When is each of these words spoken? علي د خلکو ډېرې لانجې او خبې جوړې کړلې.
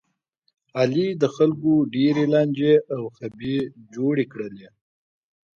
علي 0.79 1.07
د 1.21 1.23
خلکو 1.35 1.71
ډېرې 1.95 2.23
لانجې 2.33 2.73
او 2.95 3.01
خبې 3.17 3.57
جوړې 3.95 4.25
کړلې. 4.31 4.67